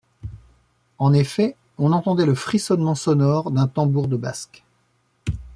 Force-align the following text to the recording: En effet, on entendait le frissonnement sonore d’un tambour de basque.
En 0.97 1.13
effet, 1.13 1.55
on 1.77 1.91
entendait 1.91 2.25
le 2.25 2.33
frissonnement 2.33 2.95
sonore 2.95 3.51
d’un 3.51 3.67
tambour 3.67 4.07
de 4.07 4.17
basque. 4.17 4.63